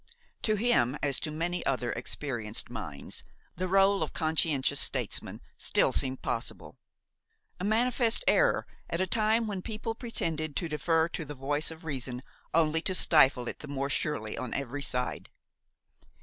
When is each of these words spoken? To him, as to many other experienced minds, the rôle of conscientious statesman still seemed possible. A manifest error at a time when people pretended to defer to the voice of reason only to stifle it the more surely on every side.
To 0.41 0.55
him, 0.55 0.97
as 1.03 1.19
to 1.19 1.29
many 1.29 1.63
other 1.63 1.91
experienced 1.91 2.71
minds, 2.71 3.23
the 3.55 3.67
rôle 3.67 4.01
of 4.01 4.13
conscientious 4.15 4.79
statesman 4.79 5.41
still 5.59 5.91
seemed 5.91 6.23
possible. 6.23 6.79
A 7.59 7.63
manifest 7.63 8.23
error 8.27 8.65
at 8.89 8.99
a 8.99 9.05
time 9.05 9.45
when 9.45 9.61
people 9.61 9.93
pretended 9.93 10.55
to 10.55 10.67
defer 10.67 11.07
to 11.09 11.23
the 11.23 11.35
voice 11.35 11.69
of 11.69 11.85
reason 11.85 12.23
only 12.51 12.81
to 12.81 12.95
stifle 12.95 13.47
it 13.47 13.59
the 13.59 13.67
more 13.67 13.91
surely 13.91 14.35
on 14.35 14.55
every 14.55 14.81
side. 14.81 15.29